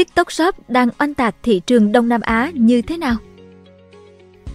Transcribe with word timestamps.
TikTok 0.00 0.32
Shop 0.32 0.70
đang 0.70 0.88
oanh 0.98 1.14
tạc 1.14 1.34
thị 1.42 1.60
trường 1.66 1.92
Đông 1.92 2.08
Nam 2.08 2.20
Á 2.20 2.50
như 2.54 2.82
thế 2.82 2.96
nào? 2.96 3.16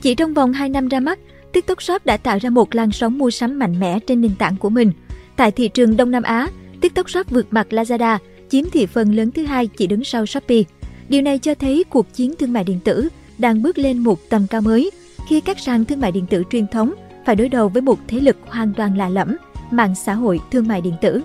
Chỉ 0.01 0.15
trong 0.15 0.33
vòng 0.33 0.53
2 0.53 0.69
năm 0.69 0.87
ra 0.87 0.99
mắt, 0.99 1.19
TikTok 1.51 1.81
Shop 1.81 2.05
đã 2.05 2.17
tạo 2.17 2.37
ra 2.41 2.49
một 2.49 2.75
làn 2.75 2.91
sóng 2.91 3.17
mua 3.17 3.31
sắm 3.31 3.59
mạnh 3.59 3.79
mẽ 3.79 3.99
trên 3.99 4.21
nền 4.21 4.35
tảng 4.35 4.55
của 4.57 4.69
mình. 4.69 4.91
Tại 5.35 5.51
thị 5.51 5.67
trường 5.67 5.97
Đông 5.97 6.11
Nam 6.11 6.23
Á, 6.23 6.47
TikTok 6.81 7.09
Shop 7.09 7.29
vượt 7.29 7.47
mặt 7.51 7.67
Lazada, 7.69 8.17
chiếm 8.49 8.69
thị 8.69 8.85
phần 8.85 9.15
lớn 9.15 9.31
thứ 9.31 9.45
hai 9.45 9.67
chỉ 9.67 9.87
đứng 9.87 10.03
sau 10.03 10.25
Shopee. 10.25 10.63
Điều 11.09 11.21
này 11.21 11.39
cho 11.39 11.55
thấy 11.55 11.83
cuộc 11.89 12.13
chiến 12.13 12.35
thương 12.39 12.53
mại 12.53 12.63
điện 12.63 12.79
tử 12.83 13.09
đang 13.37 13.61
bước 13.61 13.77
lên 13.77 13.97
một 13.97 14.29
tầm 14.29 14.47
cao 14.47 14.61
mới 14.61 14.91
khi 15.27 15.41
các 15.41 15.59
sàn 15.59 15.85
thương 15.85 16.01
mại 16.01 16.11
điện 16.11 16.25
tử 16.29 16.43
truyền 16.49 16.67
thống 16.67 16.93
phải 17.25 17.35
đối 17.35 17.49
đầu 17.49 17.69
với 17.69 17.81
một 17.81 17.99
thế 18.07 18.19
lực 18.19 18.37
hoàn 18.47 18.73
toàn 18.73 18.97
lạ 18.97 19.09
lẫm, 19.09 19.35
mạng 19.71 19.95
xã 19.95 20.13
hội 20.13 20.39
thương 20.51 20.67
mại 20.67 20.81
điện 20.81 20.95
tử. 21.01 21.21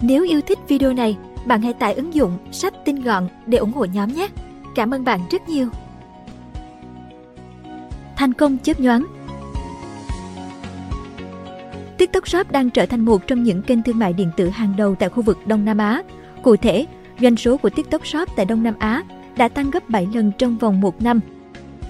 Nếu 0.00 0.24
yêu 0.24 0.40
thích 0.40 0.58
video 0.68 0.92
này, 0.92 1.16
bạn 1.46 1.62
hãy 1.62 1.72
tải 1.72 1.94
ứng 1.94 2.14
dụng 2.14 2.38
sách 2.52 2.74
tin 2.84 3.02
gọn 3.02 3.28
để 3.46 3.58
ủng 3.58 3.72
hộ 3.72 3.84
nhóm 3.84 4.08
nhé. 4.14 4.28
Cảm 4.74 4.94
ơn 4.94 5.04
bạn 5.04 5.20
rất 5.30 5.48
nhiều. 5.48 5.68
Thành 8.16 8.32
công 8.32 8.58
chớp 8.58 8.80
nhoáng 8.80 9.06
TikTok 11.98 12.28
Shop 12.28 12.52
đang 12.52 12.70
trở 12.70 12.86
thành 12.86 13.04
một 13.04 13.26
trong 13.26 13.42
những 13.42 13.62
kênh 13.62 13.82
thương 13.82 13.98
mại 13.98 14.12
điện 14.12 14.30
tử 14.36 14.48
hàng 14.48 14.74
đầu 14.76 14.94
tại 14.94 15.08
khu 15.08 15.22
vực 15.22 15.46
Đông 15.46 15.64
Nam 15.64 15.78
Á. 15.78 16.02
Cụ 16.42 16.56
thể, 16.56 16.86
doanh 17.20 17.36
số 17.36 17.56
của 17.56 17.70
TikTok 17.70 18.06
Shop 18.06 18.28
tại 18.36 18.46
Đông 18.46 18.62
Nam 18.62 18.74
Á 18.78 19.02
đã 19.36 19.48
tăng 19.48 19.70
gấp 19.70 19.88
7 19.88 20.08
lần 20.14 20.32
trong 20.38 20.58
vòng 20.58 20.80
một 20.80 21.02
năm. 21.02 21.20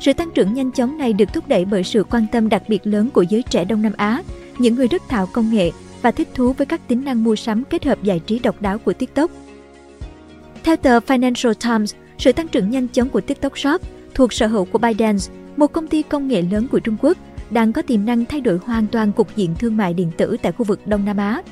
Sự 0.01 0.13
tăng 0.13 0.31
trưởng 0.31 0.55
nhanh 0.55 0.73
chóng 0.73 0.99
này 0.99 1.13
được 1.13 1.33
thúc 1.33 1.49
đẩy 1.49 1.65
bởi 1.65 1.85
sự 1.85 2.05
quan 2.05 2.27
tâm 2.33 2.49
đặc 2.49 2.63
biệt 2.69 2.87
lớn 2.87 3.11
của 3.11 3.23
giới 3.23 3.43
trẻ 3.43 3.65
Đông 3.65 3.83
Nam 3.83 3.93
Á, 3.97 4.23
những 4.59 4.75
người 4.75 4.89
rất 4.89 5.03
thạo 5.09 5.27
công 5.27 5.51
nghệ 5.51 5.71
và 6.03 6.11
thích 6.11 6.29
thú 6.35 6.53
với 6.53 6.67
các 6.67 6.89
tính 6.89 7.05
năng 7.05 7.25
mua 7.25 7.37
sắm 7.37 7.65
kết 7.65 7.85
hợp 7.85 8.03
giải 8.03 8.21
trí 8.27 8.39
độc 8.39 8.63
đáo 8.63 8.79
của 8.79 8.93
TikTok. 8.93 9.31
Theo 10.65 10.77
tờ 10.77 10.99
Financial 10.99 11.55
Times, 11.55 11.95
sự 12.19 12.33
tăng 12.33 12.49
trưởng 12.49 12.71
nhanh 12.71 12.89
chóng 12.89 13.09
của 13.09 13.21
TikTok 13.21 13.59
Shop 13.59 13.83
thuộc 14.15 14.33
sở 14.33 14.47
hữu 14.47 14.65
của 14.65 14.79
ByteDance, 14.79 15.33
một 15.57 15.73
công 15.73 15.87
ty 15.87 16.03
công 16.03 16.29
nghệ 16.29 16.43
lớn 16.43 16.67
của 16.73 16.81
Trung 16.81 16.97
Quốc, 17.03 17.19
đang 17.51 17.73
có 17.73 17.83
tiềm 17.83 18.05
năng 18.05 18.25
thay 18.25 18.41
đổi 18.41 18.59
hoàn 18.65 18.87
toàn 18.87 19.13
cục 19.13 19.37
diện 19.37 19.55
thương 19.59 19.77
mại 19.77 19.95
điện 19.95 20.11
tử 20.17 20.37
tại 20.43 20.53
khu 20.53 20.65
vực 20.65 20.87
Đông 20.87 21.05
Nam 21.05 21.17
Á. 21.17 21.43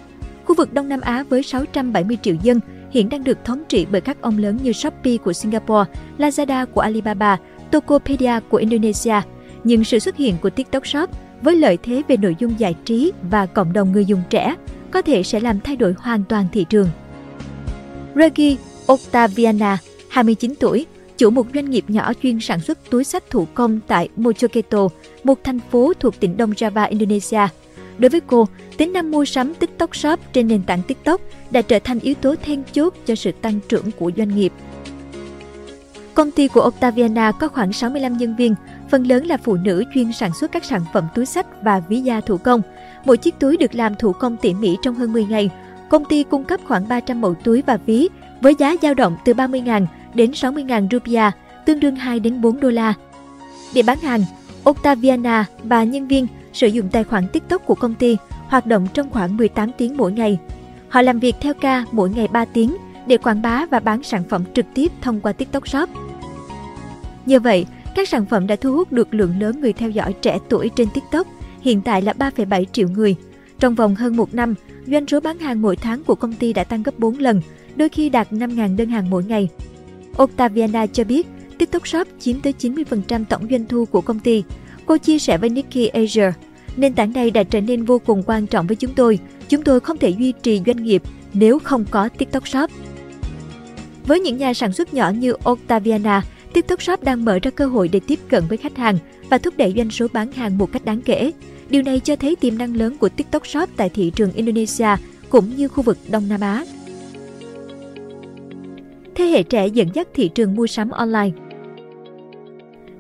Khu 0.45 0.55
vực 0.55 0.73
Đông 0.75 0.89
Nam 0.89 1.01
Á 1.01 1.25
với 1.29 1.43
670 1.43 2.19
triệu 2.23 2.35
dân 2.43 2.61
hiện 2.91 3.09
đang 3.09 3.25
được 3.25 3.39
thống 3.45 3.63
trị 3.69 3.87
bởi 3.91 4.01
các 4.01 4.17
ông 4.21 4.39
lớn 4.39 4.59
như 4.63 4.73
Shopee 4.73 5.17
của 5.17 5.33
Singapore, 5.33 5.91
Lazada 6.19 6.67
của 6.67 6.81
Alibaba, 6.81 7.39
Tokopedia 7.71 8.41
của 8.49 8.57
Indonesia. 8.57 9.21
Nhưng 9.65 9.85
sự 9.85 9.99
xuất 9.99 10.17
hiện 10.17 10.35
của 10.43 10.51
TikTok 10.51 10.87
Shop 10.87 11.11
với 11.43 11.57
lợi 11.57 11.79
thế 11.83 12.03
về 12.09 12.17
nội 12.17 12.37
dung 12.39 12.61
giải 12.61 12.75
trí 12.85 13.13
và 13.31 13.47
cộng 13.47 13.73
đồng 13.73 13.93
người 13.93 14.05
dùng 14.05 14.23
trẻ 14.31 14.55
có 14.91 15.03
thể 15.03 15.23
sẽ 15.23 15.41
làm 15.41 15.61
thay 15.61 15.77
đổi 15.77 15.95
hoàn 15.99 16.25
toàn 16.29 16.47
thị 16.53 16.67
trường. 16.69 16.89
Reggie 18.15 18.57
Octaviana, 18.87 19.79
29 20.09 20.55
tuổi, 20.61 20.87
chủ 21.19 21.31
một 21.31 21.47
doanh 21.55 21.71
nghiệp 21.71 21.85
nhỏ 21.89 22.13
chuyên 22.23 22.41
sản 22.41 22.61
xuất 22.61 22.91
túi 22.91 23.05
sách 23.05 23.31
thủ 23.31 23.47
công 23.55 23.81
tại 23.87 24.09
Mojokerto, 24.17 24.89
một 25.25 25.45
thành 25.45 25.61
phố 25.71 25.93
thuộc 26.01 26.21
tỉnh 26.21 26.37
Đông 26.37 26.51
Java, 26.51 26.89
Indonesia. 26.89 27.49
Đối 27.99 28.09
với 28.09 28.21
cô, 28.21 28.49
tính 28.77 28.93
năng 28.93 29.11
mua 29.11 29.25
sắm 29.25 29.55
TikTok 29.55 29.97
Shop 29.97 30.21
trên 30.33 30.49
nền 30.49 30.63
tảng 30.63 30.83
TikTok 30.83 31.21
đã 31.51 31.63
trở 31.63 31.79
thành 31.79 32.01
yếu 32.01 32.15
tố 32.15 32.35
then 32.43 32.63
chốt 32.73 32.95
cho 33.07 33.15
sự 33.15 33.33
tăng 33.33 33.61
trưởng 33.69 33.91
của 33.99 34.11
doanh 34.17 34.37
nghiệp. 34.37 34.53
Công 36.19 36.31
ty 36.31 36.49
của 36.49 36.61
Octaviana 36.61 37.33
có 37.33 37.49
khoảng 37.49 37.73
65 37.73 38.17
nhân 38.17 38.37
viên, 38.37 38.55
phần 38.89 39.07
lớn 39.07 39.27
là 39.27 39.37
phụ 39.37 39.57
nữ 39.57 39.85
chuyên 39.95 40.13
sản 40.13 40.31
xuất 40.41 40.53
các 40.53 40.65
sản 40.65 40.81
phẩm 40.93 41.05
túi 41.15 41.27
sách 41.27 41.47
và 41.63 41.81
ví 41.89 42.01
da 42.01 42.21
thủ 42.21 42.37
công. 42.37 42.63
Mỗi 43.05 43.17
chiếc 43.17 43.39
túi 43.39 43.57
được 43.57 43.75
làm 43.75 43.95
thủ 43.95 44.13
công 44.13 44.37
tỉ 44.37 44.55
mỉ 44.55 44.77
trong 44.83 44.95
hơn 44.95 45.13
10 45.13 45.25
ngày. 45.25 45.51
Công 45.89 46.05
ty 46.05 46.23
cung 46.23 46.45
cấp 46.45 46.61
khoảng 46.69 46.89
300 46.89 47.21
mẫu 47.21 47.35
túi 47.35 47.63
và 47.63 47.79
ví 47.87 48.09
với 48.41 48.55
giá 48.59 48.75
dao 48.83 48.95
động 48.95 49.17
từ 49.25 49.33
30.000 49.33 49.87
đến 50.15 50.31
60.000 50.31 50.89
rupiah, 50.91 51.37
tương 51.67 51.81
đương 51.81 51.97
2 51.97 52.21
đến 52.21 52.41
4 52.41 52.61
đô 52.61 52.71
la. 52.71 52.95
Để 53.75 53.83
bán 53.83 53.99
hàng, 53.99 54.21
Octaviana 54.65 55.45
và 55.63 55.85
nhân 55.85 56.09
viên 56.09 56.27
sử 56.53 56.67
dụng 56.67 56.89
tài 56.89 57.05
khoản 57.05 57.29
TikTok 57.29 57.67
của 57.67 57.75
công 57.75 57.95
ty, 57.95 58.17
hoạt 58.47 58.67
động 58.67 58.87
trong 58.95 59.11
khoảng 59.11 59.37
18 59.37 59.71
tiếng 59.79 59.97
mỗi 59.97 60.13
ngày. 60.13 60.39
Họ 60.89 61.03
làm 61.03 61.19
việc 61.19 61.37
theo 61.41 61.55
ca 61.55 61.85
mỗi 61.93 62.11
ngày 62.11 62.29
3 62.33 62.45
tiếng 62.45 62.77
để 63.07 63.17
quảng 63.17 63.43
bá 63.43 63.67
và 63.71 63.81
bán 63.81 64.03
sản 64.03 64.23
phẩm 64.29 64.45
trực 64.55 64.67
tiếp 64.75 64.93
thông 65.03 65.21
qua 65.21 65.33
TikTok 65.33 65.69
Shop. 65.69 65.89
Như 67.29 67.41
vậy, 67.41 67.67
các 67.95 68.09
sản 68.09 68.27
phẩm 68.27 68.47
đã 68.47 68.57
thu 68.57 68.73
hút 68.73 68.93
được 68.93 69.15
lượng 69.15 69.41
lớn 69.41 69.61
người 69.61 69.73
theo 69.73 69.91
dõi 69.91 70.13
trẻ 70.13 70.39
tuổi 70.49 70.71
trên 70.77 70.89
TikTok, 70.95 71.27
hiện 71.61 71.81
tại 71.81 72.03
là 72.03 72.13
3,7 72.13 72.65
triệu 72.65 72.89
người. 72.89 73.17
Trong 73.59 73.75
vòng 73.75 73.95
hơn 73.95 74.17
một 74.17 74.35
năm, 74.35 74.55
doanh 74.87 75.07
số 75.07 75.21
bán 75.21 75.39
hàng 75.39 75.63
mỗi 75.63 75.77
tháng 75.77 76.05
của 76.05 76.15
công 76.15 76.33
ty 76.33 76.53
đã 76.53 76.65
tăng 76.65 76.83
gấp 76.83 76.99
4 76.99 77.19
lần, 77.19 77.41
đôi 77.77 77.89
khi 77.89 78.09
đạt 78.09 78.33
5.000 78.33 78.77
đơn 78.77 78.89
hàng 78.89 79.11
mỗi 79.11 79.25
ngày. 79.25 79.49
Octaviana 80.17 80.87
cho 80.87 81.05
biết, 81.05 81.27
TikTok 81.59 81.89
Shop 81.89 82.09
chiếm 82.19 82.41
tới 82.41 82.55
90% 82.59 83.25
tổng 83.25 83.47
doanh 83.51 83.67
thu 83.67 83.85
của 83.85 84.01
công 84.01 84.21
ty. 84.21 84.43
Cô 84.87 84.97
chia 84.97 85.19
sẻ 85.19 85.39
với 85.39 85.51
Nikki 85.51 85.93
Asia, 85.93 86.33
nền 86.77 86.95
tảng 86.95 87.13
này 87.13 87.31
đã 87.31 87.43
trở 87.43 87.61
nên 87.61 87.85
vô 87.85 87.99
cùng 87.99 88.23
quan 88.27 88.47
trọng 88.47 88.67
với 88.67 88.77
chúng 88.77 88.95
tôi. 88.95 89.19
Chúng 89.49 89.63
tôi 89.63 89.81
không 89.81 89.99
thể 89.99 90.09
duy 90.09 90.33
trì 90.43 90.61
doanh 90.67 90.85
nghiệp 90.85 91.03
nếu 91.35 91.59
không 91.59 91.85
có 91.91 92.09
TikTok 92.09 92.49
Shop. 92.49 92.71
Với 94.07 94.21
những 94.21 94.37
nhà 94.37 94.55
sản 94.55 94.73
xuất 94.73 94.95
nhỏ 94.95 95.11
như 95.11 95.33
Octaviana, 95.45 96.23
TikTok 96.53 96.83
Shop 96.83 97.03
đang 97.03 97.25
mở 97.25 97.39
ra 97.43 97.51
cơ 97.51 97.67
hội 97.67 97.89
để 97.89 98.01
tiếp 98.07 98.19
cận 98.29 98.45
với 98.49 98.59
khách 98.59 98.77
hàng 98.77 98.99
và 99.31 99.39
thúc 99.39 99.55
đẩy 99.57 99.75
doanh 99.77 99.91
số 99.91 100.07
bán 100.13 100.33
hàng 100.33 100.59
một 100.59 100.73
cách 100.73 100.85
đáng 100.85 101.01
kể. 101.01 101.33
Điều 101.71 101.83
này 101.83 102.01
cho 102.01 102.17
thấy 102.17 102.37
tiềm 102.37 102.59
năng 102.59 102.77
lớn 102.77 102.97
của 102.99 103.09
TikTok 103.09 103.47
Shop 103.47 103.69
tại 103.77 103.89
thị 103.89 104.13
trường 104.15 104.33
Indonesia 104.33 104.89
cũng 105.29 105.57
như 105.57 105.69
khu 105.69 105.83
vực 105.83 105.99
Đông 106.11 106.29
Nam 106.29 106.41
Á. 106.41 106.65
Thế 109.15 109.25
hệ 109.25 109.43
trẻ 109.43 109.67
dẫn 109.67 109.89
dắt 109.95 110.09
thị 110.15 110.29
trường 110.29 110.55
mua 110.55 110.67
sắm 110.67 110.91
online 110.91 111.31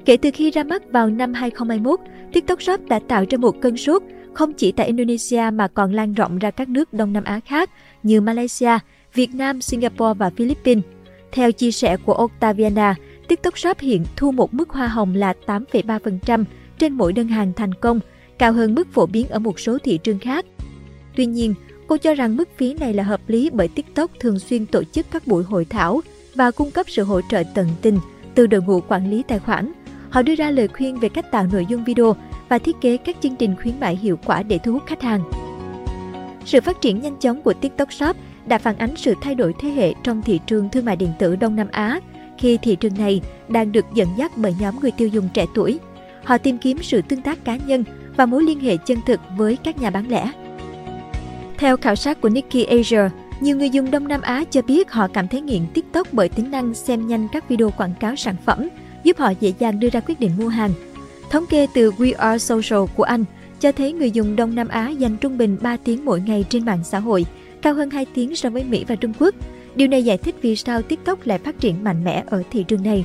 Kể 0.05 0.17
từ 0.17 0.31
khi 0.35 0.51
ra 0.51 0.65
mắt 0.65 0.83
vào 0.93 1.11
năm 1.11 1.35
2021, 1.35 2.01
TikTok 2.33 2.63
Shop 2.63 2.81
đã 2.89 3.01
tạo 3.09 3.25
ra 3.31 3.39
một 3.39 3.61
cơn 3.61 3.77
sốt 3.77 4.03
không 4.33 4.53
chỉ 4.53 4.73
tại 4.73 4.87
Indonesia 4.87 5.51
mà 5.53 5.69
còn 5.69 5.93
lan 5.93 6.15
rộng 6.15 6.39
ra 6.39 6.51
các 6.51 6.69
nước 6.69 6.93
Đông 6.93 7.13
Nam 7.13 7.25
Á 7.25 7.41
khác 7.45 7.71
như 8.03 8.21
Malaysia, 8.21 8.79
Việt 9.15 9.35
Nam, 9.35 9.61
Singapore 9.61 10.15
và 10.19 10.31
Philippines. 10.31 10.85
Theo 11.33 11.53
chia 11.53 11.71
sẻ 11.71 11.97
của 11.97 12.13
Octaviana, 12.13 12.95
TikTok 13.29 13.59
Shop 13.59 13.79
hiện 13.79 14.05
thu 14.17 14.33
một 14.33 14.55
mức 14.55 14.71
hoa 14.71 14.89
hồng 14.89 15.15
là 15.15 15.35
8,3% 15.47 16.45
trên 16.79 16.93
mỗi 16.93 17.13
đơn 17.13 17.29
hàng 17.29 17.53
thành 17.53 17.75
công, 17.75 18.01
cao 18.39 18.53
hơn 18.53 18.75
mức 18.75 18.93
phổ 18.93 19.07
biến 19.07 19.29
ở 19.29 19.39
một 19.39 19.61
số 19.61 19.79
thị 19.79 19.99
trường 19.99 20.19
khác. 20.19 20.45
Tuy 21.17 21.27
nhiên, 21.27 21.55
cô 21.87 21.97
cho 21.97 22.15
rằng 22.15 22.37
mức 22.37 22.49
phí 22.57 22.75
này 22.75 22.95
là 22.95 23.03
hợp 23.03 23.21
lý 23.27 23.51
bởi 23.53 23.69
TikTok 23.69 24.11
thường 24.21 24.39
xuyên 24.39 24.67
tổ 24.67 24.85
chức 24.85 25.07
các 25.11 25.27
buổi 25.27 25.45
hội 25.45 25.65
thảo 25.65 26.01
và 26.35 26.51
cung 26.51 26.71
cấp 26.71 26.87
sự 26.89 27.05
hỗ 27.05 27.21
trợ 27.31 27.43
tận 27.55 27.69
tình 27.83 27.99
từ 28.35 28.47
đội 28.47 28.63
ngũ 28.63 28.81
quản 28.81 29.11
lý 29.11 29.23
tài 29.29 29.39
khoản. 29.39 29.73
Họ 30.11 30.23
đưa 30.23 30.35
ra 30.35 30.51
lời 30.51 30.69
khuyên 30.69 30.99
về 30.99 31.09
cách 31.09 31.31
tạo 31.31 31.47
nội 31.53 31.67
dung 31.69 31.85
video 31.85 32.17
và 32.49 32.59
thiết 32.59 32.77
kế 32.81 32.97
các 32.97 33.17
chương 33.21 33.37
trình 33.37 33.55
khuyến 33.63 33.81
mại 33.81 33.97
hiệu 33.97 34.19
quả 34.25 34.43
để 34.43 34.59
thu 34.59 34.73
hút 34.73 34.83
khách 34.87 35.03
hàng. 35.03 35.23
Sự 36.45 36.61
phát 36.61 36.81
triển 36.81 37.01
nhanh 37.01 37.17
chóng 37.17 37.43
của 37.43 37.53
TikTok 37.53 37.93
Shop 37.93 38.17
đã 38.47 38.59
phản 38.59 38.79
ánh 38.79 38.97
sự 38.97 39.15
thay 39.21 39.35
đổi 39.35 39.55
thế 39.61 39.69
hệ 39.69 39.95
trong 40.03 40.23
thị 40.23 40.41
trường 40.47 40.69
thương 40.69 40.85
mại 40.85 40.97
điện 40.97 41.13
tử 41.19 41.37
Đông 41.37 41.57
Nam 41.57 41.69
Á 41.71 42.01
khi 42.39 42.59
thị 42.63 42.77
trường 42.77 42.99
này 42.99 43.21
đang 43.49 43.73
được 43.73 43.85
dẫn 43.95 44.09
dắt 44.17 44.33
bởi 44.37 44.55
nhóm 44.61 44.81
người 44.81 44.91
tiêu 44.91 45.09
dùng 45.09 45.29
trẻ 45.35 45.47
tuổi. 45.55 45.79
Họ 46.25 46.39
tìm 46.39 46.59
kiếm 46.59 46.79
sự 46.83 47.03
tương 47.03 47.23
tác 47.23 47.45
cá 47.45 47.57
nhân 47.57 47.85
và 48.17 48.27
mối 48.27 48.43
liên 48.43 48.61
hệ 48.61 48.77
chân 48.77 48.99
thực 49.07 49.21
với 49.37 49.57
các 49.57 49.79
nhà 49.79 49.91
bán 49.91 50.09
lẻ. 50.09 50.33
Theo 51.59 51.77
khảo 51.77 51.97
sát 51.97 52.21
của 52.21 52.29
Nikkei 52.29 52.65
Asia, 52.65 53.09
nhiều 53.41 53.57
người 53.57 53.71
dùng 53.71 53.91
Đông 53.91 54.09
Nam 54.09 54.21
Á 54.21 54.45
cho 54.51 54.63
biết 54.63 54.91
họ 54.91 55.09
cảm 55.09 55.29
thấy 55.29 55.41
nghiện 55.41 55.63
TikTok 55.75 56.13
bởi 56.13 56.29
tính 56.29 56.51
năng 56.51 56.75
xem 56.75 57.07
nhanh 57.07 57.29
các 57.33 57.49
video 57.49 57.71
quảng 57.71 57.95
cáo 58.01 58.17
sản 58.17 58.37
phẩm, 58.47 58.69
giúp 59.05 59.19
họ 59.19 59.33
dễ 59.41 59.53
dàng 59.59 59.81
đưa 59.81 59.89
ra 59.91 60.01
quyết 60.01 60.21
định 60.21 60.31
mua 60.39 60.49
hàng. 60.49 60.71
Thống 61.31 61.45
kê 61.51 61.67
từ 61.75 61.91
We 61.91 62.13
Are 62.17 62.39
Social 62.39 62.85
của 62.97 63.03
Anh 63.03 63.25
cho 63.61 63.73
thấy 63.73 63.93
người 63.93 64.11
dùng 64.11 64.37
Đông 64.37 64.55
Nam 64.55 64.69
Á 64.69 64.89
dành 64.89 65.17
trung 65.17 65.39
bình 65.39 65.59
3 65.63 65.77
tiếng 65.77 66.05
mỗi 66.05 66.21
ngày 66.21 66.45
trên 66.49 66.65
mạng 66.65 66.85
xã 66.85 66.99
hội, 66.99 67.27
cao 67.63 67.75
hơn 67.75 67.91
2 67.91 68.07
tiếng 68.15 68.37
so 68.37 68.51
với 68.51 68.65
Mỹ 68.65 68.85
và 68.89 68.97
Trung 68.97 69.13
Quốc. 69.19 69.35
Điều 69.79 69.89
này 69.89 70.05
giải 70.05 70.19
thích 70.19 70.35
vì 70.43 70.57
sao 70.57 70.83
TikTok 70.83 71.27
lại 71.27 71.39
phát 71.39 71.61
triển 71.61 71.85
mạnh 71.85 72.05
mẽ 72.05 72.25
ở 72.27 72.43
thị 72.51 72.63
trường 72.63 72.83
này. 72.83 73.05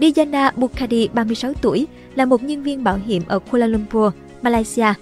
Diana 0.00 0.50
Bukhadi, 0.56 1.08
36 1.12 1.54
tuổi, 1.54 1.86
là 2.14 2.24
một 2.24 2.42
nhân 2.42 2.62
viên 2.62 2.84
bảo 2.84 2.98
hiểm 3.06 3.22
ở 3.28 3.38
Kuala 3.38 3.66
Lumpur, 3.66 4.12
Malaysia. 4.42 4.94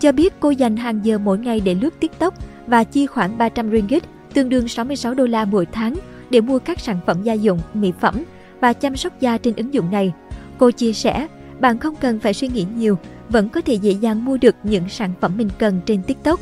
Cho 0.00 0.12
biết 0.12 0.34
cô 0.40 0.50
dành 0.50 0.76
hàng 0.76 1.00
giờ 1.04 1.18
mỗi 1.18 1.38
ngày 1.38 1.60
để 1.60 1.74
lướt 1.74 2.00
TikTok 2.00 2.34
và 2.66 2.84
chi 2.84 3.06
khoảng 3.06 3.38
300 3.38 3.70
ringgit, 3.70 4.04
tương 4.34 4.48
đương 4.48 4.68
66 4.68 5.14
đô 5.14 5.26
la 5.26 5.44
mỗi 5.44 5.66
tháng 5.66 5.94
để 6.30 6.40
mua 6.40 6.58
các 6.58 6.80
sản 6.80 7.00
phẩm 7.06 7.22
gia 7.22 7.32
dụng, 7.32 7.58
mỹ 7.74 7.92
phẩm 8.00 8.24
và 8.60 8.72
chăm 8.72 8.96
sóc 8.96 9.20
da 9.20 9.38
trên 9.38 9.56
ứng 9.56 9.74
dụng 9.74 9.90
này. 9.90 10.12
Cô 10.58 10.70
chia 10.70 10.92
sẻ, 10.92 11.26
bạn 11.60 11.78
không 11.78 11.94
cần 12.00 12.20
phải 12.20 12.34
suy 12.34 12.48
nghĩ 12.48 12.66
nhiều, 12.76 12.98
vẫn 13.28 13.48
có 13.48 13.60
thể 13.60 13.74
dễ 13.74 13.90
dàng 13.90 14.24
mua 14.24 14.36
được 14.36 14.54
những 14.62 14.88
sản 14.88 15.12
phẩm 15.20 15.32
mình 15.36 15.48
cần 15.58 15.80
trên 15.86 16.02
TikTok. 16.02 16.40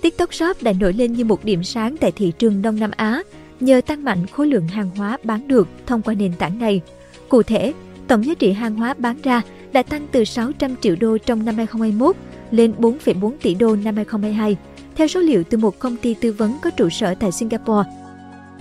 TikTok 0.00 0.34
Shop 0.34 0.62
đã 0.62 0.72
nổi 0.80 0.92
lên 0.92 1.12
như 1.12 1.24
một 1.24 1.44
điểm 1.44 1.64
sáng 1.64 1.96
tại 1.96 2.12
thị 2.12 2.32
trường 2.38 2.62
Đông 2.62 2.80
Nam 2.80 2.90
Á 2.96 3.22
nhờ 3.60 3.80
tăng 3.86 4.04
mạnh 4.04 4.26
khối 4.26 4.46
lượng 4.46 4.68
hàng 4.68 4.90
hóa 4.96 5.18
bán 5.24 5.48
được 5.48 5.68
thông 5.86 6.02
qua 6.02 6.14
nền 6.14 6.32
tảng 6.38 6.58
này. 6.58 6.80
Cụ 7.28 7.42
thể, 7.42 7.72
tổng 8.08 8.26
giá 8.26 8.34
trị 8.34 8.52
hàng 8.52 8.74
hóa 8.74 8.94
bán 8.98 9.16
ra 9.22 9.42
đã 9.72 9.82
tăng 9.82 10.06
từ 10.12 10.24
600 10.24 10.76
triệu 10.80 10.96
đô 11.00 11.18
trong 11.18 11.44
năm 11.44 11.56
2021 11.56 12.16
lên 12.50 12.72
4,4 12.78 13.32
tỷ 13.42 13.54
đô 13.54 13.76
năm 13.76 13.96
2022, 13.96 14.56
theo 14.96 15.08
số 15.08 15.20
liệu 15.20 15.44
từ 15.44 15.58
một 15.58 15.78
công 15.78 15.96
ty 15.96 16.14
tư 16.14 16.32
vấn 16.32 16.58
có 16.62 16.70
trụ 16.70 16.88
sở 16.88 17.14
tại 17.14 17.32
Singapore. 17.32 17.90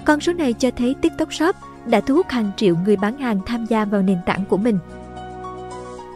Con 0.06 0.20
số 0.20 0.34
này 0.34 0.54
cho 0.54 0.72
thấy 0.72 0.96
TikTok 1.02 1.34
Shop 1.34 1.56
đã 1.86 2.02
thu 2.02 2.16
hút 2.16 2.28
hàng 2.30 2.52
triệu 2.58 2.76
người 2.86 2.96
bán 2.96 3.18
hàng 3.18 3.40
tham 3.46 3.66
gia 3.66 3.86
vào 3.86 4.02
nền 4.02 4.18
tảng 4.26 4.46
của 4.46 4.58
mình. 4.58 4.78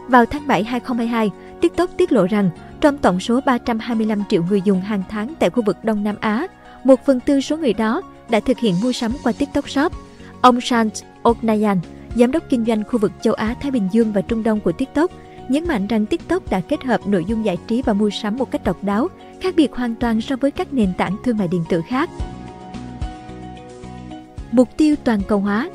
Vào 0.08 0.26
tháng 0.26 0.46
7 0.46 0.64
2022, 0.64 1.30
TikTok 1.62 1.90
tiết 1.96 2.12
lộ 2.12 2.26
rằng 2.26 2.50
trong 2.80 2.98
tổng 2.98 3.20
số 3.20 3.40
325 3.46 4.22
triệu 4.28 4.42
người 4.42 4.62
dùng 4.64 4.80
hàng 4.80 5.02
tháng 5.08 5.34
tại 5.38 5.50
khu 5.50 5.62
vực 5.66 5.76
Đông 5.84 6.04
Nam 6.04 6.16
Á, 6.20 6.46
một 6.84 7.06
phần 7.06 7.20
tư 7.20 7.40
số 7.40 7.56
người 7.56 7.72
đó 7.72 8.02
đã 8.30 8.40
thực 8.40 8.58
hiện 8.58 8.74
mua 8.82 8.92
sắm 8.92 9.12
qua 9.22 9.32
TikTok 9.32 9.70
Shop. 9.70 9.92
Ông 10.40 10.60
Shant 10.60 10.92
Oknayan, 11.22 11.78
giám 12.16 12.32
đốc 12.32 12.42
kinh 12.48 12.64
doanh 12.64 12.84
khu 12.84 12.98
vực 12.98 13.12
châu 13.22 13.34
Á, 13.34 13.54
Thái 13.60 13.70
Bình 13.70 13.88
Dương 13.92 14.12
và 14.12 14.20
Trung 14.20 14.42
Đông 14.42 14.60
của 14.60 14.72
TikTok, 14.72 15.10
nhấn 15.48 15.66
mạnh 15.66 15.86
rằng 15.86 16.06
TikTok 16.06 16.50
đã 16.50 16.60
kết 16.60 16.84
hợp 16.84 17.06
nội 17.06 17.24
dung 17.28 17.44
giải 17.44 17.58
trí 17.68 17.82
và 17.82 17.92
mua 17.92 18.10
sắm 18.10 18.36
một 18.36 18.50
cách 18.50 18.64
độc 18.64 18.84
đáo, 18.84 19.08
khác 19.40 19.54
biệt 19.56 19.72
hoàn 19.72 19.94
toàn 19.94 20.20
so 20.20 20.36
với 20.36 20.50
các 20.50 20.72
nền 20.72 20.92
tảng 20.98 21.16
thương 21.24 21.36
mại 21.36 21.48
điện 21.48 21.64
tử 21.68 21.82
khác. 21.88 22.10
Mục 24.52 24.68
tiêu 24.76 24.96
toàn 25.04 25.20
cầu 25.28 25.38
hóa 25.38 25.70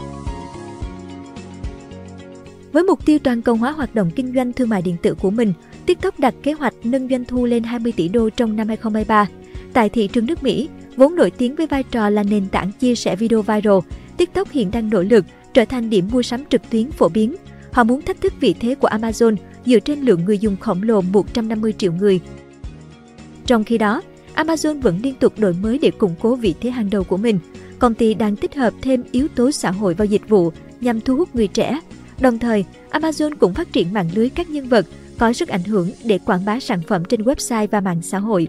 Với 2.72 2.84
mục 2.84 3.06
tiêu 3.06 3.20
toàn 3.20 3.42
cầu 3.42 3.56
hóa 3.56 3.72
hoạt 3.72 3.96
động 3.96 4.12
kinh 4.16 4.34
doanh 4.34 4.54
thương 4.54 4.70
mại 4.70 4.82
điện 4.82 4.98
tử 5.02 5.16
của 5.16 5.30
mình, 5.30 5.54
TikTok 5.88 6.20
đặt 6.20 6.34
kế 6.44 6.54
hoạch 6.54 6.74
nâng 6.84 7.10
doanh 7.10 7.26
thu 7.26 7.46
lên 7.46 7.64
20 7.64 7.94
tỷ 7.96 8.08
đô 8.08 8.30
trong 8.30 8.56
năm 8.56 8.68
2023. 8.68 9.28
Tại 9.74 9.90
thị 9.90 10.08
trường 10.08 10.26
nước 10.26 10.44
Mỹ, 10.44 10.70
vốn 10.96 11.16
nổi 11.16 11.32
tiếng 11.32 11.56
với 11.56 11.68
vai 11.68 11.84
trò 11.84 12.10
là 12.10 12.24
nền 12.24 12.48
tảng 12.48 12.72
chia 12.72 12.96
sẻ 12.96 13.16
video 13.16 13.42
viral, 13.42 13.78
TikTok 14.18 14.52
hiện 14.52 14.72
đang 14.72 14.90
nỗ 14.90 15.02
lực 15.02 15.26
trở 15.54 15.66
thành 15.66 15.90
điểm 15.90 16.10
mua 16.12 16.22
sắm 16.22 16.44
trực 16.50 16.70
tuyến 16.70 16.92
phổ 16.92 17.10
biến. 17.10 17.36
Họ 17.72 17.84
muốn 17.84 18.02
thách 18.02 18.22
thức 18.22 18.34
vị 18.40 18.56
thế 18.60 18.76
của 18.76 18.88
Amazon 18.88 19.36
dựa 19.66 19.80
trên 19.80 20.00
lượng 20.00 20.26
người 20.26 20.38
dùng 20.38 20.58
khổng 20.58 20.84
lồ 20.84 21.02
150 21.02 21.74
triệu 21.78 21.92
người. 21.92 22.20
Trong 23.46 23.64
khi 23.64 23.78
đó, 23.78 24.02
Amazon 24.36 24.82
vẫn 24.82 25.00
liên 25.04 25.16
tục 25.16 25.34
đổi 25.40 25.54
mới 25.54 25.78
để 25.78 25.92
củng 25.92 26.16
cố 26.22 26.36
vị 26.36 26.56
thế 26.62 26.70
hàng 26.70 26.90
đầu 26.90 27.04
của 27.04 27.18
mình. 27.18 27.40
Công 27.80 27.94
ty 27.94 28.14
đang 28.14 28.36
tích 28.36 28.56
hợp 28.56 28.74
thêm 28.82 29.04
yếu 29.12 29.28
tố 29.28 29.52
xã 29.52 29.72
hội 29.72 29.94
vào 29.94 30.06
dịch 30.06 30.30
vụ 30.30 30.52
nhằm 30.82 31.02
thu 31.02 31.16
hút 31.16 31.36
người 31.36 31.48
trẻ. 31.48 31.80
Đồng 32.20 32.40
thời, 32.40 32.66
Amazon 32.92 33.36
cũng 33.40 33.54
phát 33.54 33.74
triển 33.74 33.94
mạng 33.94 34.10
lưới 34.16 34.30
các 34.30 34.50
nhân 34.50 34.68
vật 34.68 34.86
có 35.20 35.34
sức 35.34 35.50
ảnh 35.50 35.64
hưởng 35.64 35.92
để 36.04 36.20
quảng 36.26 36.46
bá 36.46 36.60
sản 36.60 36.82
phẩm 36.88 37.06
trên 37.06 37.22
website 37.22 37.68
và 37.72 37.82
mạng 37.82 38.02
xã 38.02 38.20
hội. 38.20 38.48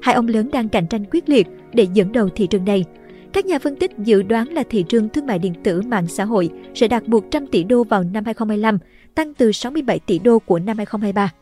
Hai 0.00 0.14
ông 0.14 0.28
lớn 0.28 0.50
đang 0.52 0.68
cạnh 0.68 0.86
tranh 0.86 1.04
quyết 1.10 1.28
liệt 1.28 1.46
để 1.72 1.86
dẫn 1.94 2.12
đầu 2.12 2.28
thị 2.28 2.46
trường 2.46 2.64
này. 2.64 2.84
Các 3.32 3.46
nhà 3.46 3.58
phân 3.58 3.76
tích 3.76 3.90
dự 3.98 4.22
đoán 4.22 4.48
là 4.48 4.62
thị 4.70 4.82
trường 4.82 5.08
thương 5.08 5.26
mại 5.26 5.38
điện 5.38 5.54
tử 5.64 5.82
mạng 5.82 6.06
xã 6.06 6.24
hội 6.24 6.50
sẽ 6.74 6.88
đạt 6.88 7.08
100 7.08 7.46
tỷ 7.46 7.64
đô 7.64 7.84
vào 7.84 8.02
năm 8.02 8.24
2025, 8.24 8.78
tăng 9.14 9.34
từ 9.34 9.52
67 9.52 9.98
tỷ 9.98 10.18
đô 10.18 10.38
của 10.38 10.58
năm 10.58 10.76
2023. 10.76 11.32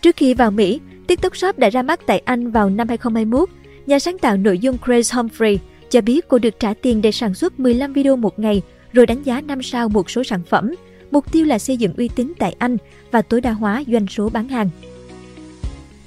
Trước 0.00 0.16
khi 0.16 0.34
vào 0.34 0.50
Mỹ, 0.50 0.80
TikTok 1.06 1.36
Shop 1.36 1.58
đã 1.58 1.70
ra 1.70 1.82
mắt 1.82 2.00
tại 2.06 2.18
Anh 2.18 2.50
vào 2.50 2.70
năm 2.70 2.88
2021. 2.88 3.48
Nhà 3.86 3.98
sáng 3.98 4.18
tạo 4.18 4.36
nội 4.36 4.58
dung 4.58 4.76
Grace 4.84 5.16
Humphrey 5.16 5.58
cho 5.90 6.00
biết 6.00 6.28
cô 6.28 6.38
được 6.38 6.60
trả 6.60 6.74
tiền 6.74 7.02
để 7.02 7.12
sản 7.12 7.34
xuất 7.34 7.60
15 7.60 7.92
video 7.92 8.16
một 8.16 8.38
ngày 8.38 8.62
rồi 8.92 9.06
đánh 9.06 9.22
giá 9.22 9.40
5 9.40 9.62
sao 9.62 9.88
một 9.88 10.10
số 10.10 10.24
sản 10.24 10.40
phẩm. 10.48 10.74
Mục 11.14 11.32
tiêu 11.32 11.46
là 11.46 11.58
xây 11.58 11.76
dựng 11.76 11.94
uy 11.96 12.08
tín 12.08 12.32
tại 12.38 12.56
Anh 12.58 12.76
và 13.10 13.22
tối 13.22 13.40
đa 13.40 13.52
hóa 13.52 13.82
doanh 13.86 14.06
số 14.06 14.28
bán 14.28 14.48
hàng. 14.48 14.70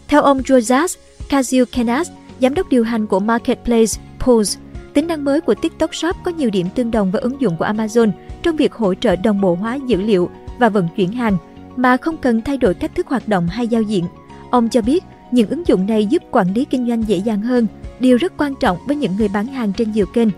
Theo 0.08 0.22
ông 0.22 0.40
Josas 0.40 0.98
Kazukenas, 1.30 2.04
giám 2.42 2.54
đốc 2.54 2.70
điều 2.70 2.84
hành 2.84 3.08
của 3.08 3.20
Marketplace 3.20 4.02
Pulse, 4.20 4.60
tính 4.94 5.08
năng 5.08 5.26
mới 5.26 5.42
của 5.42 5.56
TikTok 5.56 5.96
Shop 5.96 6.16
có 6.24 6.32
nhiều 6.32 6.50
điểm 6.50 6.68
tương 6.76 6.92
đồng 6.92 7.12
với 7.12 7.22
ứng 7.22 7.42
dụng 7.42 7.58
của 7.58 7.66
Amazon 7.66 8.12
trong 8.44 8.56
việc 8.56 8.74
hỗ 8.74 8.94
trợ 8.94 9.16
đồng 9.16 9.42
bộ 9.42 9.56
hóa 9.56 9.76
dữ 9.76 10.02
liệu 10.02 10.30
và 10.60 10.70
vận 10.70 10.88
chuyển 10.96 11.12
hàng 11.12 11.38
mà 11.76 11.98
không 11.98 12.18
cần 12.18 12.42
thay 12.42 12.58
đổi 12.58 12.74
cách 12.74 12.96
thức 12.96 13.08
hoạt 13.08 13.28
động 13.28 13.48
hay 13.48 13.68
giao 13.68 13.82
diện. 13.82 14.06
Ông 14.50 14.70
cho 14.70 14.82
biết 14.82 15.04
những 15.32 15.50
ứng 15.50 15.68
dụng 15.68 15.86
này 15.86 16.06
giúp 16.06 16.24
quản 16.32 16.54
lý 16.54 16.66
kinh 16.66 16.88
doanh 16.88 17.04
dễ 17.08 17.18
dàng 17.18 17.42
hơn, 17.42 17.68
điều 18.00 18.18
rất 18.18 18.34
quan 18.38 18.54
trọng 18.60 18.78
với 18.88 18.96
những 18.96 19.16
người 19.18 19.28
bán 19.28 19.48
hàng 19.48 19.74
trên 19.74 19.92
nhiều 19.92 20.06
kênh. 20.14 20.30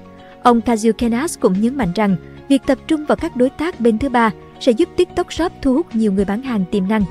Ông 0.44 0.60
Kazukenas 0.60 1.38
cũng 1.40 1.62
nhấn 1.62 1.76
mạnh 1.76 1.92
rằng 1.96 2.16
việc 2.50 2.62
tập 2.68 2.78
trung 2.88 3.06
vào 3.06 3.16
các 3.16 3.36
đối 3.36 3.50
tác 3.50 3.80
bên 3.80 3.98
thứ 4.00 4.10
ba 4.10 4.32
sẽ 4.60 4.72
giúp 4.72 4.90
TikTok 4.96 5.34
Shop 5.34 5.52
thu 5.62 5.74
hút 5.74 5.96
nhiều 5.96 6.12
người 6.12 6.26
bán 6.26 6.42
hàng 6.42 6.66
tiềm 6.72 6.88
năng. 6.88 7.04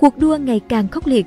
Cuộc 0.00 0.18
đua 0.18 0.36
ngày 0.36 0.60
càng 0.68 0.88
khốc 0.88 1.06
liệt 1.06 1.26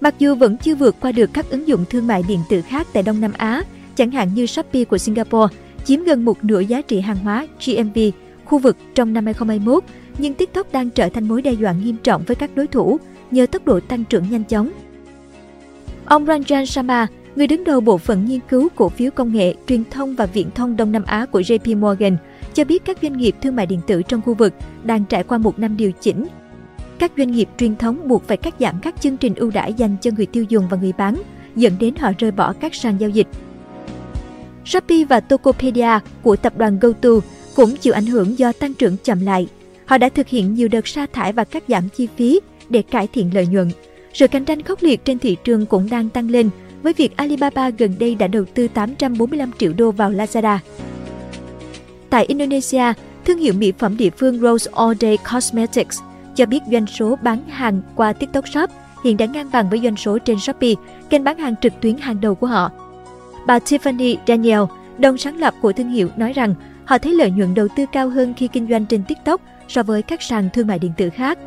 Mặc 0.00 0.14
dù 0.18 0.34
vẫn 0.34 0.56
chưa 0.56 0.74
vượt 0.74 0.96
qua 1.00 1.12
được 1.12 1.30
các 1.32 1.50
ứng 1.50 1.68
dụng 1.68 1.84
thương 1.90 2.06
mại 2.06 2.22
điện 2.28 2.40
tử 2.48 2.62
khác 2.62 2.86
tại 2.92 3.02
Đông 3.02 3.20
Nam 3.20 3.32
Á, 3.36 3.62
chẳng 3.96 4.10
hạn 4.10 4.34
như 4.34 4.46
Shopee 4.46 4.84
của 4.84 4.98
Singapore, 4.98 5.54
chiếm 5.84 6.04
gần 6.04 6.24
một 6.24 6.44
nửa 6.44 6.60
giá 6.60 6.82
trị 6.82 7.00
hàng 7.00 7.16
hóa 7.16 7.46
GMV 7.66 7.98
khu 8.44 8.58
vực 8.58 8.76
trong 8.94 9.12
năm 9.12 9.24
2021, 9.24 9.84
nhưng 10.18 10.34
TikTok 10.34 10.72
đang 10.72 10.90
trở 10.90 11.08
thành 11.08 11.28
mối 11.28 11.42
đe 11.42 11.52
dọa 11.52 11.72
nghiêm 11.72 11.96
trọng 12.02 12.22
với 12.26 12.36
các 12.36 12.50
đối 12.54 12.66
thủ 12.66 12.98
nhờ 13.30 13.46
tốc 13.46 13.64
độ 13.64 13.80
tăng 13.80 14.04
trưởng 14.04 14.30
nhanh 14.30 14.44
chóng. 14.44 14.70
Ông 16.04 16.24
Ranjan 16.26 16.64
Sharma, 16.64 17.06
người 17.36 17.46
đứng 17.46 17.64
đầu 17.64 17.80
bộ 17.80 17.98
phận 17.98 18.24
nghiên 18.24 18.40
cứu 18.48 18.68
cổ 18.74 18.88
phiếu 18.88 19.10
công 19.10 19.32
nghệ, 19.32 19.54
truyền 19.66 19.84
thông 19.90 20.16
và 20.16 20.26
viễn 20.26 20.50
thông 20.50 20.76
Đông 20.76 20.92
Nam 20.92 21.04
Á 21.04 21.26
của 21.26 21.40
JP 21.40 21.78
Morgan, 21.78 22.16
cho 22.54 22.64
biết 22.64 22.84
các 22.84 22.98
doanh 23.02 23.16
nghiệp 23.16 23.34
thương 23.42 23.56
mại 23.56 23.66
điện 23.66 23.80
tử 23.86 24.02
trong 24.02 24.22
khu 24.22 24.34
vực 24.34 24.54
đang 24.84 25.04
trải 25.04 25.24
qua 25.24 25.38
một 25.38 25.58
năm 25.58 25.76
điều 25.76 25.92
chỉnh. 26.00 26.26
Các 26.98 27.12
doanh 27.16 27.30
nghiệp 27.30 27.48
truyền 27.58 27.76
thống 27.76 28.08
buộc 28.08 28.28
phải 28.28 28.36
cắt 28.36 28.54
giảm 28.60 28.74
các 28.82 29.00
chương 29.00 29.16
trình 29.16 29.34
ưu 29.34 29.50
đãi 29.50 29.74
dành 29.74 29.96
cho 30.00 30.10
người 30.16 30.26
tiêu 30.26 30.44
dùng 30.48 30.68
và 30.70 30.76
người 30.76 30.92
bán, 30.98 31.22
dẫn 31.56 31.72
đến 31.80 31.94
họ 31.96 32.12
rời 32.18 32.30
bỏ 32.30 32.52
các 32.52 32.74
sàn 32.74 32.96
giao 32.98 33.10
dịch. 33.10 33.26
Shopee 34.64 35.04
và 35.04 35.20
Tokopedia 35.20 35.98
của 36.22 36.36
tập 36.36 36.58
đoàn 36.58 36.78
GoTo 36.78 37.10
cũng 37.56 37.76
chịu 37.76 37.92
ảnh 37.92 38.06
hưởng 38.06 38.38
do 38.38 38.52
tăng 38.52 38.74
trưởng 38.74 38.96
chậm 39.04 39.20
lại. 39.20 39.48
Họ 39.86 39.98
đã 39.98 40.08
thực 40.08 40.28
hiện 40.28 40.54
nhiều 40.54 40.68
đợt 40.68 40.88
sa 40.88 41.06
thải 41.12 41.32
và 41.32 41.44
cắt 41.44 41.64
giảm 41.68 41.88
chi 41.88 42.08
phí 42.16 42.40
để 42.68 42.82
cải 42.82 43.06
thiện 43.06 43.34
lợi 43.34 43.46
nhuận. 43.46 43.70
Sự 44.12 44.28
cạnh 44.28 44.44
tranh 44.44 44.62
khốc 44.62 44.82
liệt 44.82 45.04
trên 45.04 45.18
thị 45.18 45.36
trường 45.44 45.66
cũng 45.66 45.90
đang 45.90 46.08
tăng 46.08 46.30
lên 46.30 46.50
với 46.82 46.92
việc 46.92 47.16
Alibaba 47.16 47.70
gần 47.70 47.94
đây 47.98 48.14
đã 48.14 48.26
đầu 48.26 48.44
tư 48.54 48.68
845 48.68 49.50
triệu 49.58 49.72
đô 49.72 49.90
vào 49.90 50.10
Lazada. 50.10 50.58
Tại 52.10 52.24
Indonesia, 52.24 52.92
thương 53.24 53.38
hiệu 53.38 53.54
mỹ 53.54 53.72
phẩm 53.78 53.96
địa 53.96 54.10
phương 54.10 54.40
Rose 54.40 54.70
All 54.74 54.92
Day 55.00 55.18
Cosmetics 55.32 56.00
cho 56.36 56.46
biết 56.46 56.62
doanh 56.72 56.86
số 56.86 57.18
bán 57.22 57.48
hàng 57.48 57.82
qua 57.94 58.12
TikTok 58.12 58.48
Shop 58.48 58.70
hiện 59.04 59.16
đã 59.16 59.26
ngang 59.26 59.50
bằng 59.52 59.70
với 59.70 59.80
doanh 59.80 59.96
số 59.96 60.18
trên 60.18 60.38
Shopee, 60.40 60.74
kênh 61.10 61.24
bán 61.24 61.38
hàng 61.38 61.54
trực 61.62 61.72
tuyến 61.80 61.96
hàng 61.96 62.20
đầu 62.20 62.34
của 62.34 62.46
họ. 62.46 62.70
Bà 63.46 63.58
Tiffany 63.58 64.16
Daniel, 64.26 64.60
đồng 64.98 65.18
sáng 65.18 65.36
lập 65.36 65.54
của 65.60 65.72
thương 65.72 65.90
hiệu, 65.90 66.08
nói 66.16 66.32
rằng 66.32 66.54
họ 66.84 66.98
thấy 66.98 67.14
lợi 67.14 67.30
nhuận 67.30 67.54
đầu 67.54 67.68
tư 67.76 67.84
cao 67.92 68.08
hơn 68.08 68.34
khi 68.36 68.48
kinh 68.48 68.68
doanh 68.70 68.86
trên 68.86 69.04
TikTok 69.04 69.40
so 69.68 69.82
với 69.82 70.02
các 70.02 70.22
sàn 70.22 70.48
thương 70.52 70.66
mại 70.66 70.78
điện 70.78 70.92
tử 70.96 71.10
khác. 71.10 71.38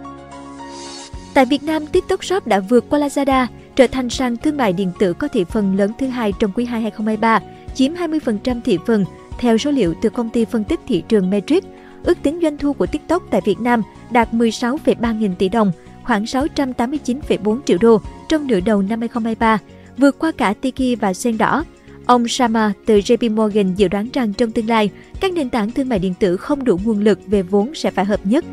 Tại 1.33 1.45
Việt 1.45 1.63
Nam, 1.63 1.85
TikTok 1.87 2.23
Shop 2.23 2.47
đã 2.47 2.59
vượt 2.59 2.85
qua 2.89 2.99
Lazada, 2.99 3.47
trở 3.75 3.87
thành 3.87 4.09
sàn 4.09 4.37
thương 4.37 4.57
mại 4.57 4.73
điện 4.73 4.91
tử 4.99 5.13
có 5.13 5.27
thị 5.27 5.43
phần 5.43 5.75
lớn 5.75 5.91
thứ 5.99 6.07
hai 6.07 6.33
trong 6.39 6.51
quý 6.55 6.65
2 6.65 6.81
2023, 6.81 7.39
chiếm 7.75 7.93
20% 7.93 8.61
thị 8.61 8.77
phần 8.85 9.05
theo 9.39 9.57
số 9.57 9.71
liệu 9.71 9.93
từ 10.01 10.09
công 10.09 10.29
ty 10.29 10.45
phân 10.45 10.63
tích 10.63 10.79
thị 10.87 11.03
trường 11.07 11.29
Metric. 11.29 11.63
Ước 12.03 12.17
tính 12.23 12.39
doanh 12.41 12.57
thu 12.57 12.73
của 12.73 12.85
TikTok 12.85 13.23
tại 13.31 13.41
Việt 13.45 13.59
Nam 13.59 13.81
đạt 14.11 14.33
16,3 14.33 15.17
nghìn 15.17 15.35
tỷ 15.35 15.49
đồng, 15.49 15.71
khoảng 16.03 16.23
689,4 16.23 17.59
triệu 17.65 17.77
đô 17.81 18.01
trong 18.29 18.47
nửa 18.47 18.59
đầu 18.59 18.81
năm 18.81 18.99
2023, 18.99 19.57
vượt 19.97 20.19
qua 20.19 20.31
cả 20.31 20.53
Tiki 20.53 20.99
và 21.01 21.13
Sen 21.13 21.37
Đỏ. 21.37 21.63
Ông 22.05 22.27
Sharma 22.27 22.73
từ 22.85 22.97
JP 22.99 23.35
Morgan 23.35 23.75
dự 23.75 23.87
đoán 23.87 24.07
rằng 24.13 24.33
trong 24.33 24.51
tương 24.51 24.67
lai, 24.67 24.89
các 25.19 25.33
nền 25.33 25.49
tảng 25.49 25.71
thương 25.71 25.89
mại 25.89 25.99
điện 25.99 26.13
tử 26.19 26.37
không 26.37 26.63
đủ 26.63 26.79
nguồn 26.83 26.99
lực 26.99 27.19
về 27.27 27.41
vốn 27.41 27.75
sẽ 27.75 27.91
phải 27.91 28.05
hợp 28.05 28.19
nhất. 28.23 28.45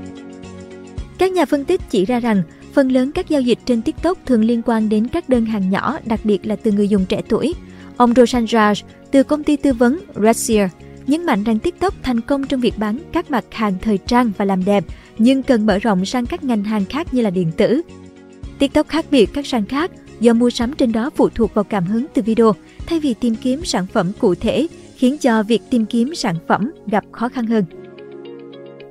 Các 1.19 1.33
nhà 1.33 1.45
phân 1.45 1.65
tích 1.65 1.81
chỉ 1.91 2.05
ra 2.05 2.21
rằng, 2.21 2.43
phần 2.73 2.93
lớn 2.93 3.13
các 3.13 3.29
giao 3.29 3.41
dịch 3.41 3.59
trên 3.65 3.83
TikTok 3.83 4.19
thường 4.27 4.45
liên 4.45 4.63
quan 4.67 4.89
đến 4.89 5.07
các 5.07 5.29
đơn 5.29 5.47
hàng 5.47 5.71
nhỏ, 5.71 5.99
đặc 6.05 6.21
biệt 6.25 6.47
là 6.47 6.57
từ 6.57 6.73
người 6.73 6.89
dùng 6.89 7.05
trẻ 7.09 7.23
tuổi. 7.29 7.55
Ông 7.97 8.15
Roshan 8.15 8.45
Raj 8.45 8.83
từ 9.11 9.23
công 9.23 9.45
ty 9.45 9.57
tư 9.57 9.73
vấn 9.73 10.01
Redseer 10.23 10.71
nhấn 11.07 11.27
mạnh 11.27 11.45
rằng 11.45 11.59
TikTok 11.59 11.95
thành 12.03 12.21
công 12.21 12.47
trong 12.47 12.61
việc 12.61 12.79
bán 12.79 12.99
các 13.13 13.31
mặt 13.31 13.45
hàng 13.51 13.75
thời 13.83 13.99
trang 13.99 14.33
và 14.39 14.45
làm 14.45 14.65
đẹp, 14.65 14.85
nhưng 15.19 15.43
cần 15.43 15.67
mở 15.67 15.79
rộng 15.79 16.05
sang 16.05 16.27
các 16.27 16.45
ngành 16.45 16.65
hàng 16.65 16.85
khác 16.85 17.15
như 17.15 17.23
là 17.23 17.31
điện 17.31 17.51
tử. 17.57 17.83
TikTok 18.59 18.89
khác 18.89 19.07
biệt 19.11 19.31
các 19.33 19.47
sàn 19.47 19.67
khác 19.67 19.91
do 20.21 20.33
mua 20.33 20.51
sắm 20.51 20.73
trên 20.73 20.93
đó 20.93 21.11
phụ 21.17 21.29
thuộc 21.29 21.55
vào 21.55 21.65
cảm 21.65 21.85
hứng 21.85 22.07
từ 22.15 22.23
video 22.23 22.53
thay 22.87 23.01
vì 23.01 23.15
tìm 23.15 23.35
kiếm 23.35 23.65
sản 23.65 23.87
phẩm 23.87 24.13
cụ 24.19 24.35
thể, 24.35 24.67
khiến 24.97 25.19
cho 25.19 25.43
việc 25.43 25.63
tìm 25.71 25.87
kiếm 25.87 26.15
sản 26.15 26.37
phẩm 26.49 26.73
gặp 26.87 27.05
khó 27.13 27.29
khăn 27.29 27.47
hơn. 27.47 27.65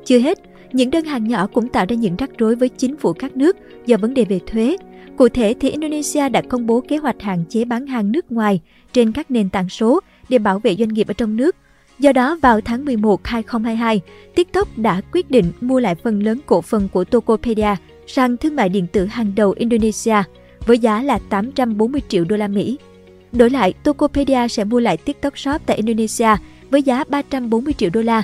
Chưa 0.05 0.19
hết, 0.19 0.39
những 0.73 0.91
đơn 0.91 1.05
hàng 1.05 1.27
nhỏ 1.27 1.47
cũng 1.47 1.67
tạo 1.67 1.85
ra 1.89 1.95
những 1.95 2.15
rắc 2.15 2.29
rối 2.37 2.55
với 2.55 2.69
chính 2.69 2.95
phủ 2.97 3.13
các 3.13 3.37
nước 3.37 3.57
do 3.85 3.97
vấn 3.97 4.13
đề 4.13 4.25
về 4.25 4.39
thuế. 4.47 4.77
Cụ 5.17 5.29
thể 5.29 5.55
thì 5.59 5.69
Indonesia 5.69 6.29
đã 6.29 6.41
công 6.41 6.67
bố 6.67 6.81
kế 6.81 6.97
hoạch 6.97 7.21
hạn 7.21 7.43
chế 7.49 7.65
bán 7.65 7.87
hàng 7.87 8.11
nước 8.11 8.31
ngoài 8.31 8.61
trên 8.93 9.11
các 9.11 9.31
nền 9.31 9.49
tảng 9.49 9.69
số 9.69 9.99
để 10.29 10.37
bảo 10.37 10.59
vệ 10.59 10.75
doanh 10.75 10.89
nghiệp 10.89 11.07
ở 11.07 11.13
trong 11.13 11.35
nước. 11.35 11.55
Do 11.99 12.11
đó, 12.11 12.37
vào 12.41 12.61
tháng 12.61 12.85
11 12.85 13.27
2022, 13.27 14.01
TikTok 14.35 14.77
đã 14.77 15.01
quyết 15.11 15.31
định 15.31 15.45
mua 15.61 15.79
lại 15.79 15.95
phần 15.95 16.23
lớn 16.23 16.39
cổ 16.45 16.61
phần 16.61 16.87
của 16.93 17.03
Tokopedia, 17.03 17.75
sàn 18.07 18.37
thương 18.37 18.55
mại 18.55 18.69
điện 18.69 18.87
tử 18.91 19.05
hàng 19.05 19.31
đầu 19.35 19.53
Indonesia, 19.57 20.23
với 20.65 20.79
giá 20.79 21.01
là 21.01 21.19
840 21.29 22.01
triệu 22.07 22.25
đô 22.25 22.37
la 22.37 22.47
Mỹ. 22.47 22.77
Đổi 23.31 23.49
lại, 23.49 23.73
Tokopedia 23.83 24.47
sẽ 24.47 24.63
mua 24.63 24.79
lại 24.79 24.97
TikTok 24.97 25.37
Shop 25.37 25.61
tại 25.65 25.77
Indonesia 25.77 26.29
với 26.69 26.83
giá 26.83 27.03
340 27.09 27.73
triệu 27.73 27.89
đô 27.93 28.01
la. 28.01 28.23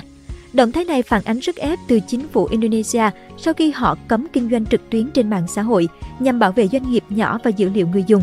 Động 0.56 0.72
thái 0.72 0.84
này 0.84 1.02
phản 1.02 1.22
ánh 1.24 1.40
sức 1.40 1.56
ép 1.56 1.78
từ 1.88 2.00
chính 2.00 2.28
phủ 2.28 2.48
Indonesia 2.50 3.10
sau 3.38 3.54
khi 3.54 3.70
họ 3.70 3.96
cấm 4.08 4.26
kinh 4.32 4.50
doanh 4.50 4.66
trực 4.66 4.90
tuyến 4.90 5.10
trên 5.10 5.30
mạng 5.30 5.46
xã 5.48 5.62
hội 5.62 5.88
nhằm 6.18 6.38
bảo 6.38 6.52
vệ 6.52 6.68
doanh 6.68 6.90
nghiệp 6.90 7.04
nhỏ 7.08 7.38
và 7.44 7.50
dữ 7.50 7.68
liệu 7.68 7.88
người 7.88 8.04
dùng. 8.06 8.22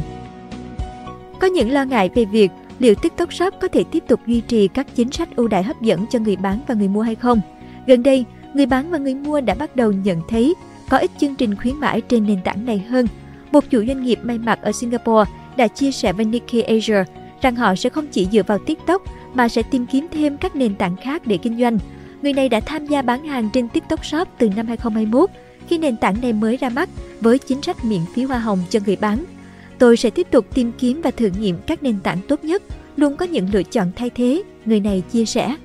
Có 1.39 1.47
những 1.47 1.71
lo 1.71 1.83
ngại 1.83 2.09
về 2.15 2.25
việc 2.25 2.51
liệu 2.79 2.95
TikTok 2.95 3.33
Shop 3.33 3.53
có 3.61 3.67
thể 3.67 3.83
tiếp 3.83 4.03
tục 4.07 4.19
duy 4.27 4.41
trì 4.41 4.67
các 4.67 4.95
chính 4.95 5.11
sách 5.11 5.35
ưu 5.35 5.47
đãi 5.47 5.63
hấp 5.63 5.81
dẫn 5.81 6.05
cho 6.11 6.19
người 6.19 6.35
bán 6.35 6.59
và 6.67 6.75
người 6.75 6.87
mua 6.87 7.01
hay 7.01 7.15
không. 7.15 7.41
Gần 7.87 8.03
đây, 8.03 8.25
người 8.53 8.65
bán 8.65 8.91
và 8.91 8.97
người 8.97 9.15
mua 9.15 9.41
đã 9.41 9.53
bắt 9.53 9.75
đầu 9.75 9.91
nhận 9.91 10.21
thấy 10.29 10.53
có 10.89 10.97
ít 10.97 11.11
chương 11.17 11.35
trình 11.35 11.55
khuyến 11.55 11.75
mãi 11.75 12.01
trên 12.01 12.27
nền 12.27 12.41
tảng 12.43 12.65
này 12.65 12.79
hơn. 12.79 13.07
Một 13.51 13.63
chủ 13.69 13.85
doanh 13.87 14.03
nghiệp 14.03 14.19
may 14.23 14.37
mặc 14.37 14.59
ở 14.61 14.71
Singapore 14.71 15.31
đã 15.57 15.67
chia 15.67 15.91
sẻ 15.91 16.13
với 16.13 16.25
Nikkei 16.25 16.61
Asia 16.61 17.03
rằng 17.41 17.55
họ 17.55 17.75
sẽ 17.75 17.89
không 17.89 18.07
chỉ 18.11 18.27
dựa 18.31 18.43
vào 18.47 18.57
TikTok 18.57 19.01
mà 19.33 19.49
sẽ 19.49 19.61
tìm 19.63 19.85
kiếm 19.85 20.07
thêm 20.11 20.37
các 20.37 20.55
nền 20.55 20.75
tảng 20.75 20.95
khác 20.95 21.27
để 21.27 21.37
kinh 21.37 21.59
doanh. 21.59 21.77
Người 22.23 22.33
này 22.33 22.49
đã 22.49 22.59
tham 22.59 22.85
gia 22.85 23.01
bán 23.01 23.23
hàng 23.23 23.49
trên 23.53 23.69
TikTok 23.69 24.05
Shop 24.05 24.27
từ 24.37 24.49
năm 24.49 24.67
2021 24.67 25.29
khi 25.67 25.77
nền 25.77 25.97
tảng 25.97 26.21
này 26.21 26.33
mới 26.33 26.57
ra 26.57 26.69
mắt 26.69 26.89
với 27.21 27.37
chính 27.37 27.61
sách 27.61 27.85
miễn 27.85 28.01
phí 28.15 28.23
hoa 28.23 28.39
hồng 28.39 28.59
cho 28.69 28.79
người 28.85 28.95
bán. 28.95 29.23
Tôi 29.77 29.97
sẽ 29.97 30.09
tiếp 30.09 30.27
tục 30.31 30.45
tìm 30.53 30.71
kiếm 30.77 31.01
và 31.01 31.11
thử 31.11 31.29
nghiệm 31.39 31.57
các 31.67 31.83
nền 31.83 31.99
tảng 32.03 32.17
tốt 32.27 32.43
nhất, 32.43 32.63
luôn 32.97 33.17
có 33.17 33.25
những 33.25 33.47
lựa 33.53 33.63
chọn 33.63 33.91
thay 33.95 34.09
thế, 34.09 34.43
người 34.65 34.79
này 34.79 35.03
chia 35.11 35.25
sẻ. 35.25 35.55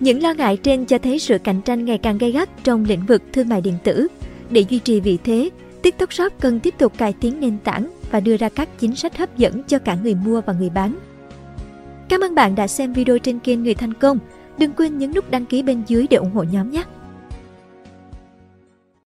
Những 0.00 0.22
lo 0.22 0.34
ngại 0.34 0.56
trên 0.56 0.84
cho 0.84 0.98
thấy 0.98 1.18
sự 1.18 1.38
cạnh 1.38 1.60
tranh 1.60 1.84
ngày 1.84 1.98
càng 1.98 2.18
gay 2.18 2.32
gắt 2.32 2.64
trong 2.64 2.84
lĩnh 2.84 3.06
vực 3.06 3.22
thương 3.32 3.48
mại 3.48 3.60
điện 3.60 3.78
tử. 3.84 4.08
Để 4.50 4.64
duy 4.68 4.78
trì 4.78 5.00
vị 5.00 5.18
thế, 5.24 5.50
TikTok 5.82 6.12
Shop 6.12 6.32
cần 6.40 6.60
tiếp 6.60 6.74
tục 6.78 6.98
cải 6.98 7.12
tiến 7.12 7.40
nền 7.40 7.58
tảng 7.64 7.90
và 8.10 8.20
đưa 8.20 8.36
ra 8.36 8.48
các 8.48 8.68
chính 8.78 8.96
sách 8.96 9.16
hấp 9.16 9.38
dẫn 9.38 9.62
cho 9.62 9.78
cả 9.78 9.96
người 10.02 10.14
mua 10.14 10.40
và 10.40 10.52
người 10.52 10.70
bán. 10.70 10.94
Cảm 12.08 12.20
ơn 12.20 12.34
bạn 12.34 12.54
đã 12.54 12.66
xem 12.66 12.92
video 12.92 13.18
trên 13.18 13.38
kênh 13.38 13.62
Người 13.62 13.74
Thành 13.74 13.94
Công. 13.94 14.18
Đừng 14.62 14.74
quên 14.74 14.98
nhấn 14.98 15.12
nút 15.14 15.30
đăng 15.30 15.46
ký 15.46 15.62
bên 15.62 15.82
dưới 15.86 16.06
để 16.10 16.16
ủng 16.16 16.30
hộ 16.30 16.42
nhóm 16.42 16.70
nhé! 16.70 16.84